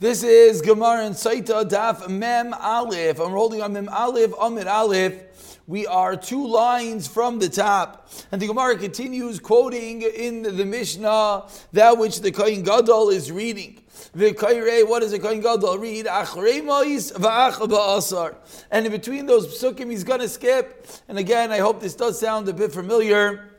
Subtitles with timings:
[0.00, 3.20] This is Gemara and Sotah Daf Mem Aleph.
[3.20, 5.60] I'm holding on Mem Aleph, Amid Aleph.
[5.68, 8.10] We are two lines from the top.
[8.32, 11.44] And the Gemara continues quoting in the Mishnah
[11.74, 13.84] that which the Kohen Gadol is reading.
[14.16, 16.08] The Kairei, what does the Kohen Gadol read?
[16.08, 16.28] And
[18.86, 20.88] in between those psukim, he's going to skip.
[21.06, 23.53] And again, I hope this does sound a bit familiar.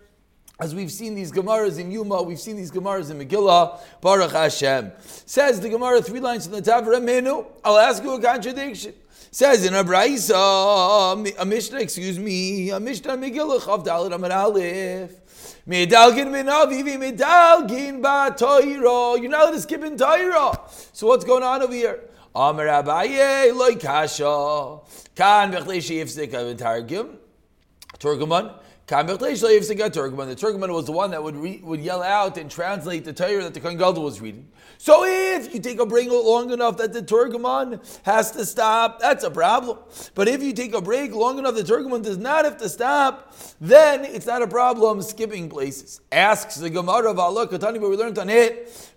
[0.58, 4.92] As we've seen these Gemaras in Yuma, we've seen these Gemaras in Megillah, Baruch Hashem.
[5.26, 7.46] Says the Gemara, three lines from the Tavra Menu.
[7.64, 8.94] I'll ask you a contradiction.
[9.32, 15.12] Says in a Braisa, a Mishnah, excuse me, a Mishnah Megillah, Chav Dalit Amar Aleph.
[15.68, 19.20] Medalgin min avivi, medalgin ba toiro.
[19.20, 20.58] You're not allowed to skip in Torah.
[20.94, 22.00] So what's going on over here?
[22.34, 24.80] Amar Abaye, loy kasha.
[25.16, 27.18] Kan v'chlei she'ifzik avin targum.
[28.00, 28.54] Turguman.
[28.88, 33.42] The Turkman was the one that would re, would yell out and translate the Torah
[33.42, 34.48] that the Kohen Gadol was reading.
[34.78, 39.24] So if you take a break long enough that the Turkman has to stop, that's
[39.24, 39.80] a problem.
[40.14, 43.34] But if you take a break long enough the Turkman does not have to stop,
[43.60, 46.02] then it's not a problem skipping places.
[46.12, 48.92] Asks the Gemara of Allah, Katani, but we learned on it.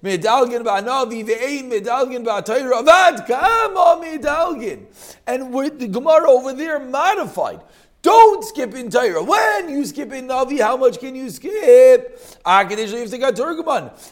[5.27, 7.63] And with the Gemara over there modified.
[8.01, 9.23] Don't skip in Torah.
[9.25, 12.21] When you skip in Navi, how much can you skip?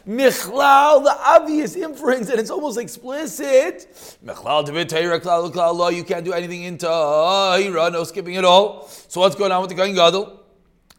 [0.08, 3.86] Michlal, the obvious inference, and it's almost explicit.
[4.24, 7.90] Michlal You can't do anything in Torah.
[7.90, 8.88] No skipping at all.
[8.88, 10.42] So what's going on with the Kohen Gadol?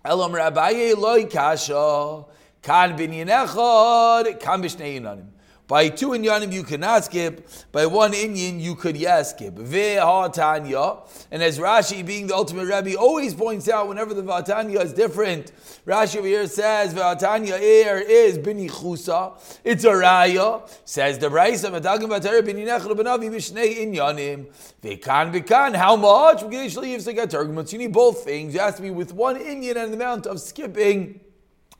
[0.06, 2.24] Elam Rabbaye loy kasha.
[2.62, 4.40] Kan binyan echad.
[4.40, 5.28] Kan b'shnei yunanim.
[5.68, 7.46] By two inyanim you cannot skip.
[7.74, 9.56] By one inyan you could yes skip.
[9.56, 11.06] Ve'hatanya.
[11.30, 15.52] And as Rashi, being the ultimate Rebbe, always points out whenever the Vatanya is different,
[15.86, 19.34] Rashi over here says Vatanya air er is bini chusa.
[19.66, 20.70] It's a raya.
[20.86, 24.46] Says the Raisa Matagim Vatara bini nechel benavi b'shnei inyanim.
[24.82, 25.76] Ve'kan ve'kan.
[25.76, 26.44] How much?
[26.44, 28.54] You need both things.
[28.54, 31.20] You have to be with one inyan and the amount of skipping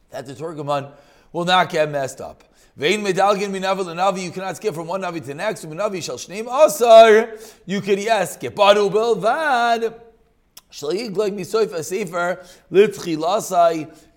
[0.10, 0.92] that the Turgaman
[1.32, 2.44] will not get messed up.
[2.78, 5.66] Vein medalgin minavi lenavi, you cannot skip from one navi to the next.
[5.66, 7.34] Minavi shall shneim asar,
[7.66, 8.56] you could yes skip.
[8.56, 10.02] Baru belvad.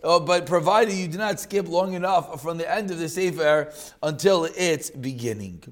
[0.03, 3.73] Uh, but provided you do not skip long enough from the end of the sefer
[4.03, 5.63] until its beginning.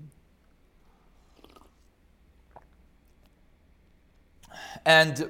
[4.87, 5.29] And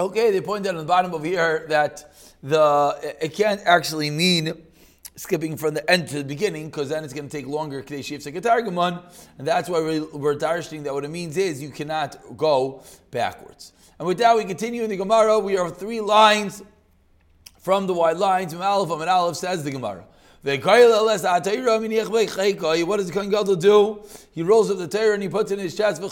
[0.00, 2.12] okay, they point out on the bottom of here that
[2.42, 4.60] the it can't actually mean
[5.16, 7.84] skipping from the end to the beginning, because then it's going to take longer.
[7.88, 9.80] And that's why
[10.12, 13.72] we're, darshing that what it means is you cannot go backwards.
[13.98, 15.38] And with that, we continue in the Gemara.
[15.38, 16.62] We are three lines
[17.60, 18.52] from the wide lines.
[18.52, 20.04] From Aleph and Aleph says the Gemara.
[20.44, 21.22] What does
[23.06, 24.02] the Kohen Gadol do?
[24.32, 26.02] He rolls up the Torah and he puts it in his chest.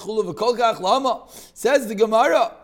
[1.54, 2.54] Says the Gemara.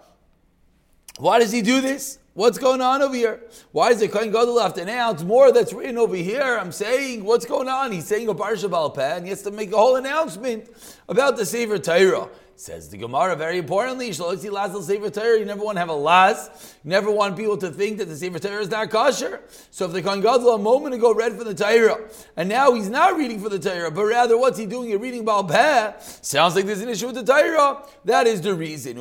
[1.18, 2.20] Why does he do this?
[2.36, 3.40] What's going on over here?
[3.72, 6.58] Why is the Kohen Gadol to announce more that's written over here?
[6.60, 7.92] I'm saying, what's going on?
[7.92, 10.68] He's saying a Parsha Balpeh, and he has to make a whole announcement
[11.08, 12.28] about the Sefer Torah.
[12.58, 16.48] Says the Gemara, very importantly, you never want to have a Laz.
[16.84, 19.42] You never want people to think that the Sefer Torah is not kosher.
[19.70, 22.88] So if the Kohen Gadol a moment ago read for the Torah, and now he's
[22.88, 24.88] not reading for the Torah, but rather what's he doing?
[24.88, 25.92] He's reading Baal Peh.
[26.00, 27.86] Sounds like there's an issue with the Torah.
[28.06, 28.96] That is the reason.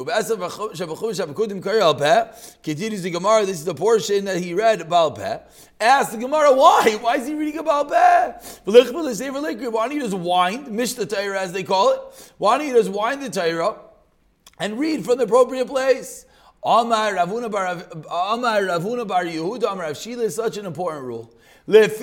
[2.63, 5.39] Continues the Gemara, this is the portion that he read Baal Peh.
[5.79, 6.97] Ask the Gemara, why?
[7.01, 8.33] Why is he reading about Peh?
[8.63, 11.99] Why don't you just wind, mish the Torah as they call it?
[12.37, 13.75] Why don't you just wind the Torah
[14.57, 16.25] and read from the appropriate place?
[16.63, 21.31] Amar Rav Huna Bar Yehuda Amar Rav Shila is such an important rule.
[21.67, 21.99] It's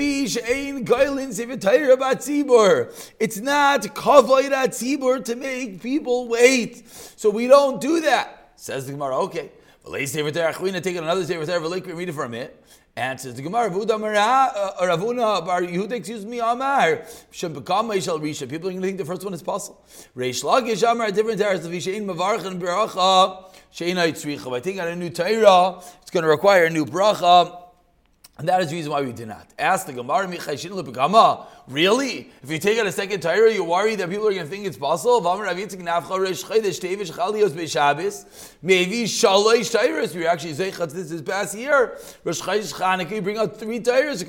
[3.38, 6.86] not tzibur to make people wait.
[6.88, 8.52] So we don't do that.
[8.56, 9.18] Says the Gemara.
[9.20, 9.50] Okay.
[9.84, 12.64] Take another sefer read it for a minute.
[12.94, 17.06] Answers the Gemara, uh, Rav Huna Bar Yehuda, excuse me, Amar.
[17.30, 18.46] Shem Bekama shall Risha.
[18.46, 19.82] People are going to think the first one is possible.
[20.14, 24.54] Reish Lakish Amar, different terrace, the Vishain Mavarch and Beracha, Sheina Yitzricha.
[24.54, 27.61] I think on a new Torah, it's going to require a new bracha.
[28.42, 29.46] And that is the reason why we did not.
[29.56, 30.26] Ask the Gemara,
[31.68, 32.28] Really?
[32.42, 34.66] If you take out a second Torah, you're worried that people are going to think
[34.66, 35.20] it's possible?
[35.20, 35.62] Maybe
[39.04, 41.96] shalosh We actually say this is past year.
[42.24, 44.26] You bring out three Torahs.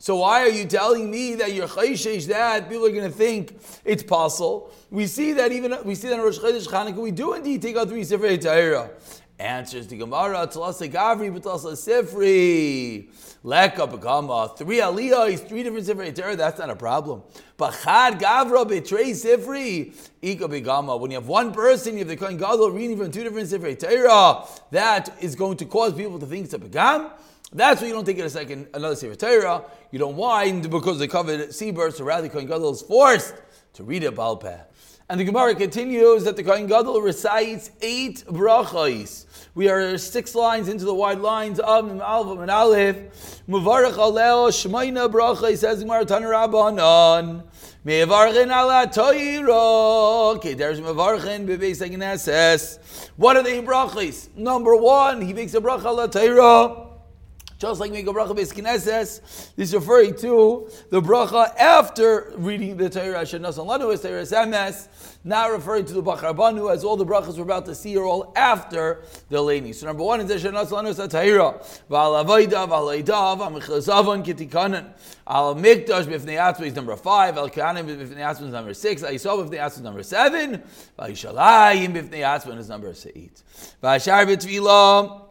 [0.00, 3.56] So why are you telling me that you're chayshish that people are going to think
[3.84, 4.72] it's possible?
[4.90, 7.76] We see that even we see that in Rosh Chodesh Chanukah we do indeed take
[7.76, 8.90] out three Sefer Torah.
[9.38, 13.08] Answers the Gemara, Talasa Gavri, Talasa Sifri.
[13.44, 14.56] Leka Begama.
[14.58, 17.22] Three Aliyahs, three different Sifri Torah, that's not a problem.
[17.56, 19.94] But Chad Gavra Betray Sifri.
[20.20, 20.98] Ika Begama.
[20.98, 23.78] When you have one person, you have the Kohen Gadol reading from two different Sifri
[23.78, 27.12] Torah, that is going to cause people to think it's a Begam.
[27.52, 29.62] That's why you don't take it a second, another Sefer Torah.
[29.92, 33.34] You don't wind because they covered sea so rather Kohen Gadol is forced
[33.74, 34.67] to read it Balpeh.
[35.10, 39.24] And the Gemara continues that the Kohen Gadol recites eight brachos.
[39.54, 42.96] We are six lines into the wide lines of Alva and Aleph.
[43.48, 45.48] Muvarach aleo shmeina bracha.
[45.48, 47.44] He says Gemara Tanarabanan.
[47.86, 50.36] Mevarchin ala toiro.
[50.36, 51.80] Okay, there's mevarchin bebeis.
[53.16, 54.28] What are the brachos?
[54.36, 56.87] Number one, he makes a bracha ala toiro.
[57.58, 59.20] Just like make a bracha base kineses,
[59.56, 64.86] this is referring to the bracha after reading the Torah Shenas Lanu as Torah Samas,
[65.24, 68.32] not referring to the Bacharabanu as all the brachas we're about to see are all
[68.36, 69.72] after the Leni.
[69.72, 71.60] So number one is Shenas Lanu as Torah,
[71.90, 74.92] Val Avoida, Val Eidav, Amichazavon Kitikanan,
[75.26, 79.48] Al Mikdash Bifnei Atzma is number five, Al Kahanim Bifnei Atzma is number six, Aisov
[79.48, 80.62] Bifnei Atzma is number seven,
[80.96, 83.42] Val Yishalayim Bifnei Atzma is number eight.
[83.82, 85.27] Val Shar B'Tvilah,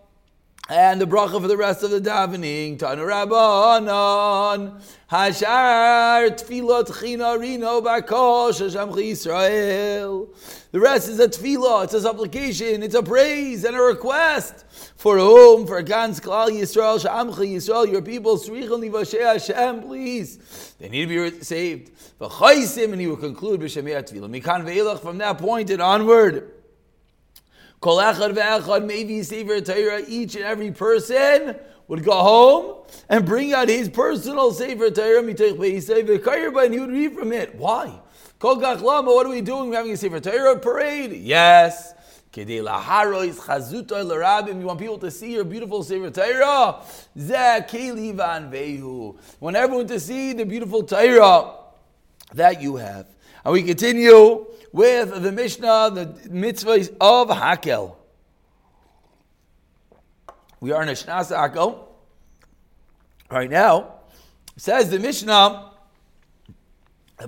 [0.70, 7.82] and the bracha for the rest of the davening, Tanu Rabbanon, Hashar Tfilot China Rino
[7.82, 10.28] Bakosh Hashem Yisrael.
[10.72, 14.66] The rest is a tefillah, it's a supplication, it's a praise and a request.
[14.98, 15.66] For whom?
[15.66, 20.76] For Gans Klal Yisrael, Shamcha Yisrael, your people, Srichel Nivashe Hashem, please.
[20.80, 21.92] They need to be saved.
[22.20, 24.30] And he will conclude B'Shemei Tefillah.
[24.30, 26.52] Mikan Ve'ilach, from that point and onward.
[27.80, 31.56] Kol echad ve'echad maybe sefer Torah, each and every person
[31.88, 36.92] would go home and bring out his personal sefer Torah, mitoich be'isei and he would
[36.92, 37.56] read from it.
[37.56, 38.00] Why?
[38.40, 39.70] Kol gach lama, what are we doing?
[39.70, 41.12] We're having a sefer Torah parade?
[41.12, 41.94] Yes.
[42.36, 46.84] You want people to see your beautiful Sefer Torah?
[49.40, 51.56] Want everyone to see the beautiful Torah
[52.36, 53.08] that you have.
[53.44, 54.46] And we continue
[54.78, 57.96] with the Mishnah, the mitzvahs of Hakel.
[60.60, 61.80] We are in a Shnas Hakel.
[63.32, 63.96] Right now,
[64.56, 65.72] says the Mishnah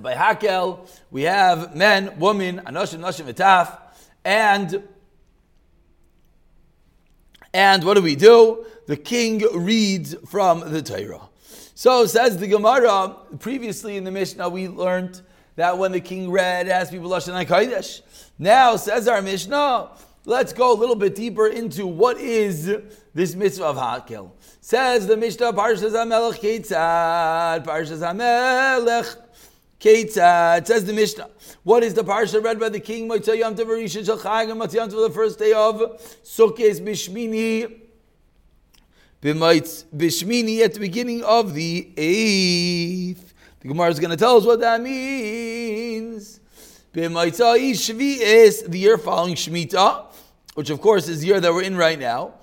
[0.00, 3.76] by Hakel we have men, women, Anoshim, Noshim, Etaf,
[4.24, 4.84] and
[7.52, 8.64] and what do we do?
[8.86, 11.28] The king reads from the Torah.
[11.74, 13.16] So says the Gemara.
[13.40, 15.22] Previously in the Mishnah, we learned
[15.56, 18.02] that when the king read, it be Lashon HaKodesh.
[18.38, 19.90] Now, says our Mishnah,
[20.24, 22.72] let's go a little bit deeper into what is
[23.14, 24.30] this mitzvah of Hakel.
[24.60, 29.16] Says the Mishnah, Parshas HaMelech Ketzad, Parshas HaMelech
[29.80, 30.66] Ketzad.
[30.66, 31.28] Says the Mishnah,
[31.62, 33.08] what is the parsha read by the king?
[33.08, 35.80] Motzei Yom Tov Rishon Shel Chag, and Motzei Yom Tov the first day of
[36.22, 37.80] Sukkot Bishmini,
[39.22, 43.29] Bishmini at the beginning of the eighth.
[43.60, 46.40] The Gemara is going to tell us what that means.
[46.92, 50.06] The year following Shemitah,
[50.54, 52.34] which of course is the year that we're in right now.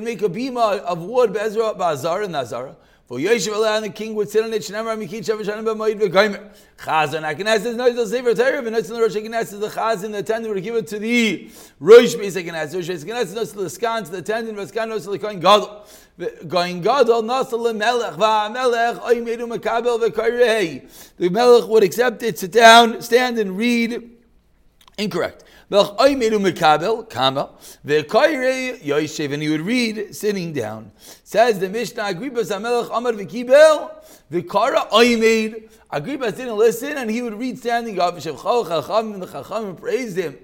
[0.00, 2.76] make a bima of wood, Bezra, Bazar, and Nazara.
[3.06, 4.62] For Yeshiv Allah and the king would sit on it.
[4.62, 6.48] Shnemar Mikit Shav Shanim B'Moed V'Goymer.
[6.78, 8.62] Chazan the Sefer Torah.
[8.62, 12.42] V'Notzin the Rosh Akeneses the Chazan the attendant would give it to the Rosh Beis
[12.42, 12.74] Akeneses.
[12.74, 14.56] Rosh Akeneses knows the Skan to the attendant.
[14.56, 15.84] V'Skan knows the Kohen Gadol.
[16.48, 20.88] Going Gadol Nasa LeMelech VaMelech Oymedu Mekabel V'Koyrei.
[21.18, 24.12] The Melech would accept it, sit down, stand and read.
[24.96, 25.43] Incorrect.
[25.70, 26.22] And
[29.42, 30.92] he would read sitting down.
[31.24, 33.90] Says the Mishnah, Agrippas HaMelech Amar V'kibel,
[34.30, 35.68] V'kara Oymed.
[35.92, 38.16] Agrippas didn't listen and he would read standing up.
[38.16, 40.36] Shevchol Chacham, the Chacham praised him.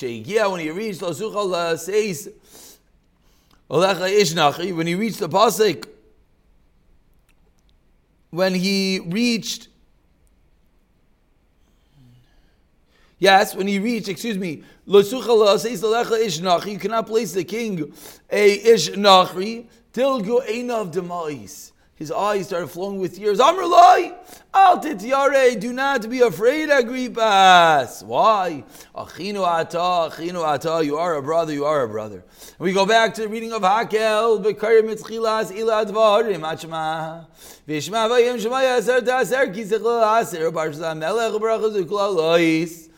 [0.00, 2.30] When he reached Losuchal says,
[3.68, 5.86] when he reached the Pasik,
[8.30, 9.68] when he reached
[13.18, 17.92] Yes, when he reached, excuse me, you cannot place the king
[18.30, 21.70] a ishnachri till go of demais.
[21.96, 23.38] His eyes started flowing with tears.
[23.38, 24.16] Amrulai,
[24.52, 28.02] al tityare, do not be afraid, Agrippas.
[28.02, 28.64] Why?
[28.92, 32.24] Achinu ata, achinu ata, you are a brother, you are a brother.
[32.58, 37.28] And we go back to the reading of Hakel, Bekar mitzchilas ilad varim, achma.
[37.68, 42.88] Vishma vayim shemaya aser taser, kisech aser, barshza melech, brachas ukla lois.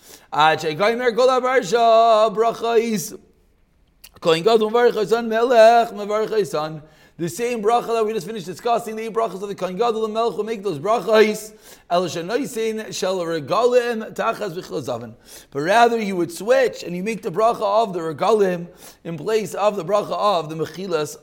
[6.45, 6.76] Son.
[6.76, 6.83] Er
[7.19, 10.05] the same bracha that we just finished discussing, the eight brachas of the Kohen Gadol
[10.05, 11.55] and Melech will make those brachas.
[11.88, 15.14] El shenoisin shel regalim tachas v'chlozavan.
[15.50, 18.69] But rather you would switch and you make the bracha of the regalim
[19.05, 21.16] in place of the bracha of the mechilas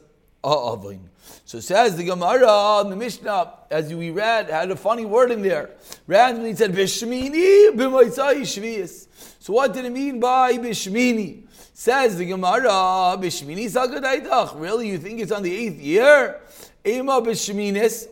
[0.43, 1.11] ha'avin.
[1.45, 5.71] So says the Gemara the Mishnah, as we read, had a funny word in there.
[6.07, 9.07] Randomly said, Bishmini b'moitzai shvius.
[9.39, 11.43] So what did it mean by Bishmini?
[11.73, 14.59] Says the Gemara, Bishmini Sagadaitach.
[14.59, 16.39] Really, you think it's on the eighth year?
[16.85, 18.07] Ema Bishminis.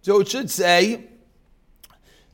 [0.00, 1.08] So it should say,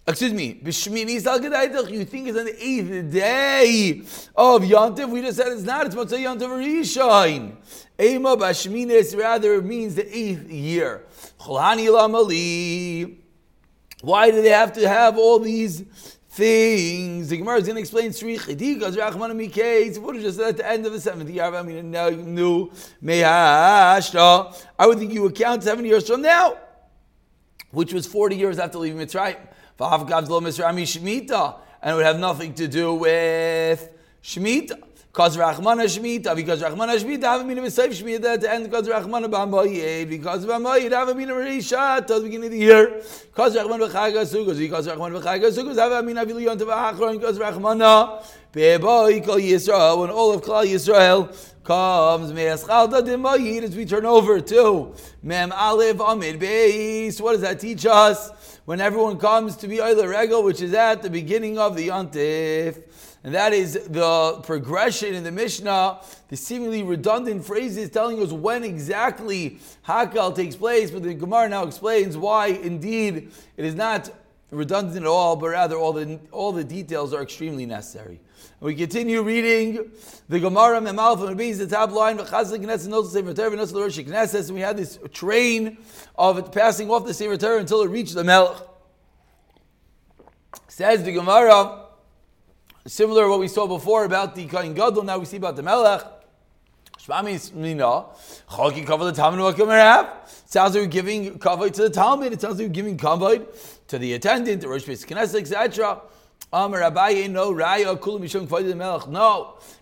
[0.09, 1.91] excuse me, Bishmini Sagadaitach.
[1.91, 4.03] You think it's on the eighth day
[4.35, 5.09] of Yontif?
[5.11, 5.87] We just said it's not.
[5.87, 7.57] It's Motzai Yontif Rishon.
[8.01, 11.05] Ema Bashminis rather means the eighth year.
[11.39, 13.19] Cholani Lamali.
[14.01, 15.85] Why do they have to have all these
[16.39, 17.31] things.
[17.31, 19.99] The Gemara is going to explain Sri Chidikas Rachman Miketz.
[19.99, 21.43] What is just at the end of the seventh year?
[21.43, 22.71] I mean, now new
[23.03, 24.55] Mehashta.
[24.79, 26.57] I would think you would count seven years from now,
[27.73, 29.39] which was forty years after leaving Mitzrayim.
[29.81, 33.89] And it would have nothing to do with
[34.23, 34.83] Shemitah.
[35.11, 38.87] Because Rachmana Shemitah, because Rachmana Shemitah, have a meaning of Seif Shemitah the end, because
[38.87, 43.03] Rachmana Bambayid, because Bambayid, have a meaning of Rishat at the beginning of the year,
[43.27, 48.23] because Rachmana B'chaga because Rachmana B'chaga Sukkos, have a meaning of Iliyon Tavachron, because Rachmana
[48.53, 51.35] Be'boy Kol Yisrael, when all of Klal Yisrael
[51.69, 57.61] comes, Me'eschalta Dimayid, as we turn over to Mem Aleph Amid Beis, what does that
[57.61, 58.31] teach us?
[58.65, 62.83] When everyone comes to be Oila Regal, which is at the beginning of the Yontif,
[63.23, 68.65] and that is the progression in the Mishnah, the seemingly redundant phrases telling us when
[68.65, 74.09] exactly Hakel takes place, but the Gemara now explains why indeed it is not
[74.51, 78.21] redundant at all, but rather all the, all the details are extremely necessary.
[78.61, 79.93] We continue reading
[80.29, 82.29] the Gemara Memal from the top line, and
[84.55, 85.79] we had this train
[86.17, 88.57] of passing off the Sefer Torah until it reached the Melech.
[90.69, 91.89] Says the Gemara,
[92.89, 95.63] Similar to what we saw before about the Kohen Gadol, now we see about the
[95.63, 96.03] Melech.
[100.47, 102.33] Sounds like we're giving kavod to the Talmud.
[102.33, 103.47] It sounds like we're giving kavod
[103.89, 106.01] to the attendant, the Rosh Knesset, etc.
[106.51, 106.79] No,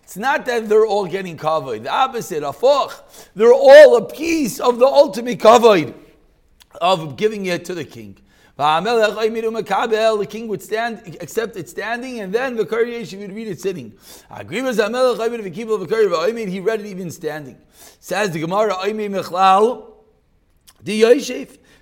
[0.03, 1.83] it's not that they're all getting kavod.
[1.83, 3.05] The opposite, afoch.
[3.35, 5.93] They're all a piece of the ultimate kavod
[6.81, 8.17] of giving it to the king.
[8.57, 13.93] The king would stand, accept it standing, and then the Kurdish would read it sitting.
[14.49, 14.59] He
[16.59, 17.57] read it even standing.
[17.99, 18.73] Says the Gemara,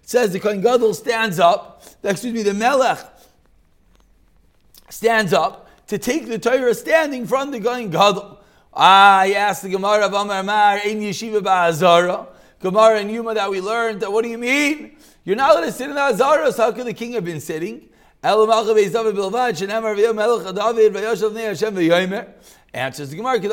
[0.05, 2.99] says the Kohen Gadol stands up, excuse me, the Melech
[4.89, 8.39] stands up to take the Torah standing from the Kohen Gadol.
[8.73, 12.27] Ah, I asked the Gemara of Amar Mar, in Yeshiva Ba'azara,
[12.59, 14.95] Gemara and Yuma that we learned, that what do you mean?
[15.23, 16.57] You're not allowed to sit in the Azaros.
[16.57, 17.89] How could the king have been sitting?
[22.75, 23.47] Answers the Gemara, So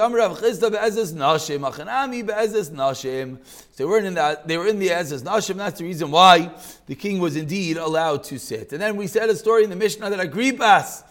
[3.76, 5.58] they were in that they were in the Ezes Nashim.
[5.58, 6.50] That's the reason why
[6.86, 8.72] the king was indeed allowed to sit.
[8.72, 11.04] And then we said a story in the Mishnah that Agrippas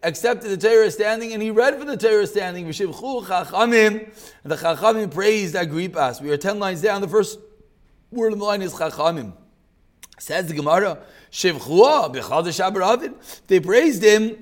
[0.00, 2.66] accepted the Torah standing and he read for the Torah standing.
[2.66, 6.22] And the Chachamim praised Agrippas.
[6.22, 7.00] We are ten lines down.
[7.00, 7.40] The first
[8.12, 9.32] word in the line is Chachamim.
[10.20, 10.98] Says the Gemara,
[11.32, 13.14] Shivchua.
[13.48, 14.36] They praised him.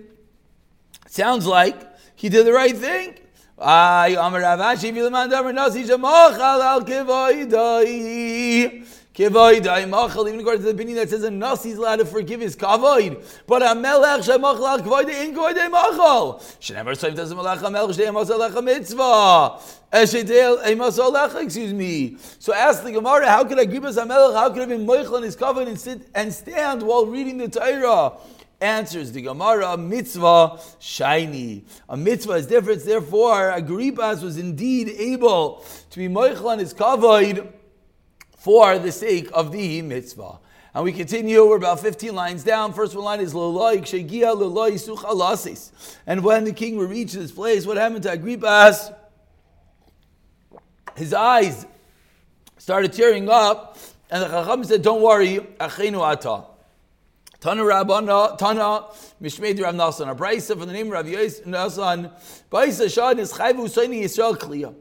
[1.07, 1.88] Sounds like
[2.19, 3.15] he did the right thing.
[3.57, 8.85] Ay, Amar Rav Ashi, Vilaman Damar Nasi, Jamachal al Kivoidai.
[9.15, 12.41] Kivoidai Machal, even according to the opinion that says a Nasi is allowed to forgive
[12.41, 13.25] his Kavoid.
[13.47, 16.41] But a Melech Shemachal al Kivoidai, in Kivoidai Machal.
[16.61, 19.61] Shenever Soim does Melech HaMelech, Shdei Masalecha Mitzvah
[21.41, 22.17] excuse me.
[22.39, 25.37] So ask the Gemara, how could Agrippas HaMelech, how could have been Moichel in his
[25.37, 28.13] covenant and sit and stand while reading the Torah?
[28.61, 31.65] Answers the Gemara, mitzvah shiny.
[31.89, 37.55] A mitzvah is different, therefore Agrippas was indeed able to be Moichel on his covenant
[38.37, 40.41] for the sake of the mitzvah.
[40.75, 42.73] And we continue, we're about 15 lines down.
[42.73, 45.97] First one line is Leloi Kshegia Leloi Suchalasis.
[46.07, 48.95] And when the king would reach this place, what happened to Agrippas?
[50.99, 51.65] his eyes
[52.59, 53.79] started tearing up,
[54.11, 56.45] and the Chacham said, Don't worry, Achenu Ata.
[57.41, 58.87] Tana Rabbana, Tana,
[59.23, 62.11] Mishmeid Rav Nasan, a Braisa from the name of Rav Nasan,
[62.51, 64.75] Braisa Shad is Chayvu Saini Yisrael Kliya.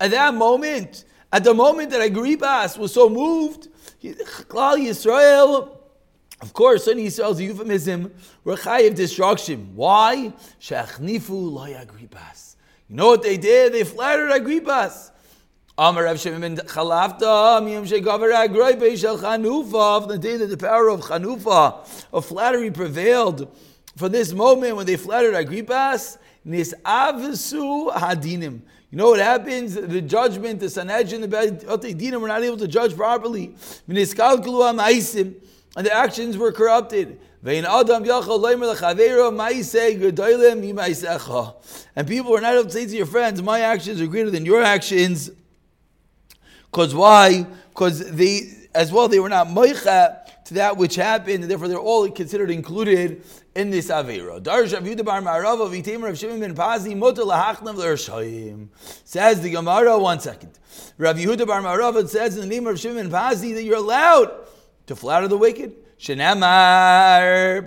[0.00, 3.68] At that moment, at the moment that Agrippas was so moved,
[4.02, 5.76] Klal Yisrael,
[6.40, 9.72] of course, Saini Yisrael is a euphemism, were Chayiv destruction.
[9.74, 10.32] Why?
[10.62, 12.56] Shechnifu Loy Agrippas.
[12.88, 13.74] You know what they did?
[13.74, 15.10] They flattered Agrippas.
[15.80, 20.88] Amar Rav Shimon Chalafta, Miyam Shegavar Agroi Beishel Chanufa, from the day that the power
[20.88, 23.56] of Chanufa, of flattery prevailed,
[23.96, 28.62] for this moment when they flattered Agrippas, Nisavisu Hadinim.
[28.90, 29.74] You know what happens?
[29.74, 33.54] The judgment, the Sanhedrin, the Dinim were not able to judge properly.
[33.86, 37.20] And the actions were corrupted.
[37.44, 37.66] And
[42.08, 44.60] people were not able to say to your friends, My actions are greater than your
[44.60, 45.30] actions.
[46.70, 47.46] Because why?
[47.70, 51.78] Because they, as well, they were not moicha to that which happened, and therefore they're
[51.78, 53.22] all considered included
[53.54, 54.40] in this avera.
[54.42, 56.94] Darsh Yehuda Bar Ma'arava v'Item Rav Shimon ben Pazi.
[59.04, 59.98] Says the Gemara.
[59.98, 60.58] One second.
[60.96, 64.30] Rav Yehuda Bar Ma'arava says in the name of Shimon ben Pazi that you're allowed
[64.86, 65.74] to flatter the wicked.
[65.98, 67.64] Shenemar,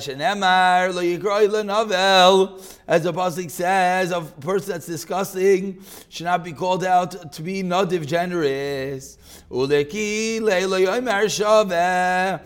[0.00, 5.78] Shenemar, Novel, as the Pasuk says, a person that's disgusting
[6.08, 9.18] should not be called out to be nadiv generous.
[9.50, 12.40] Uleki Shaveh,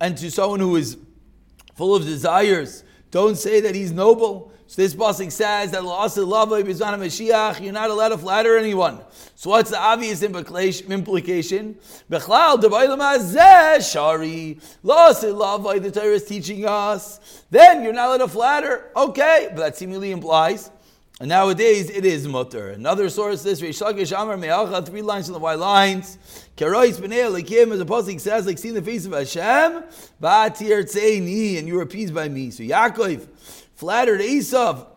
[0.00, 0.96] and to someone who is
[1.74, 4.52] full of desires, don't say that he's noble.
[4.68, 9.00] So this pasuk says that Mashiach, you're not allowed to flatter anyone.
[9.36, 11.76] So what's the obvious implication?
[13.80, 17.44] Shari, the Torah is teaching us.
[17.50, 18.90] Then you're not allowed to flatter.
[18.96, 20.70] Okay, but that seemingly implies.
[21.18, 22.72] And nowadays it is mutter.
[22.72, 26.18] Another source this three lines from the white lines.
[26.58, 29.84] Kerois b'nei elikim, as the pasuk says, like seeing the face of Hashem,
[30.20, 32.50] ba'atir tzeini, and you are appeased by me.
[32.50, 33.26] So Yaakov
[33.76, 34.88] flattered Esav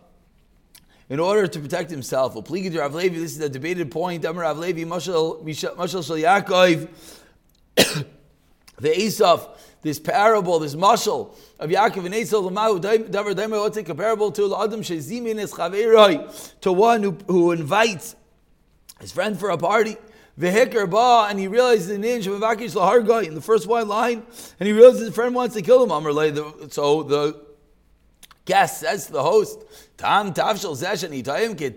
[1.08, 2.36] in order to protect himself.
[2.36, 4.26] Rav Levi, this is a debated point.
[4.26, 6.90] Amar Rav Levi, Mashal Shal Yaakov,
[8.80, 9.50] the Esav,
[9.82, 14.56] this parable, this mashal of Yaakov and Esav, Davar Daimah, what's it comparable to?
[14.56, 15.52] Adam Shezimin es
[16.62, 18.16] to one who, who invites
[19.00, 19.98] his friend for a party.
[20.40, 24.24] Vehikar ba, and he realizes the name Shemavakish Lahargai in the first white line,
[24.60, 26.70] and he realizes his friend wants to kill him.
[26.70, 27.49] So the
[28.50, 29.64] guest says to the host,
[29.96, 31.76] Tam tavshel ke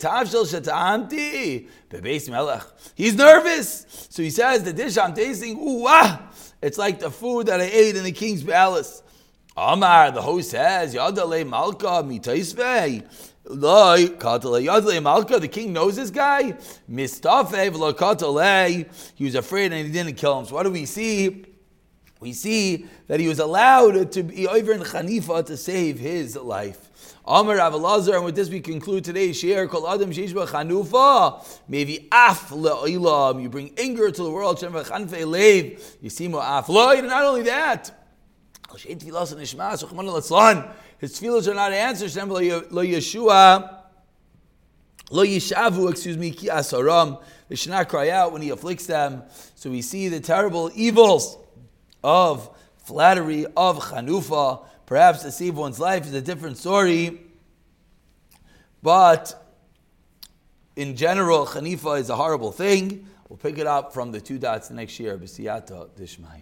[2.31, 2.65] melech.
[2.95, 7.47] He's nervous, so he says the dish I'm tasting, ooh ah, it's like the food
[7.49, 9.03] that I ate in the king's palace.
[9.55, 13.05] Amar, the host says, Yadale malka mitaisvei.
[15.03, 15.41] Malka.
[15.41, 16.55] The king knows this guy.
[19.17, 20.47] He was afraid and he didn't kill him.
[20.47, 21.52] So what do we see?
[22.23, 26.89] We see that he was allowed to be over in Hanifa to save his life.
[27.27, 29.67] Amar Avalazar, and with this we conclude today's share.
[29.67, 33.43] Kol Adam Shishba Chanufa, maybe af le'ilam.
[33.43, 34.61] You bring anger to the world.
[34.61, 35.81] Shem v'chanfe leiv.
[36.01, 37.91] You see more af And not only that,
[38.71, 38.85] his
[41.21, 42.11] tefillos are not answered.
[42.11, 43.79] Shem lo Yeshua.
[45.11, 47.21] Lo excuse me, ki asaram.
[47.49, 49.25] They should not cry out when he afflicts them.
[49.57, 51.37] So we see the terrible evils
[52.03, 54.65] of flattery, of chanufa.
[54.87, 57.21] Perhaps to save one's life is a different story.
[58.83, 59.39] But
[60.77, 63.07] in general, chanifa is a horrible thing.
[63.29, 65.17] We'll pick it up from the two dots next year.
[65.17, 66.41] B'siyata dishmaya.